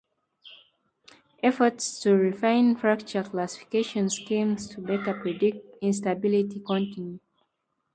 Efforts 1.43 1.99
to 1.99 2.15
refine 2.15 2.75
fracture 2.75 3.21
classification 3.21 4.09
schemes 4.09 4.65
to 4.67 4.81
better 4.81 5.13
predict 5.13 5.63
instability 5.83 6.59
continue. 6.65 7.19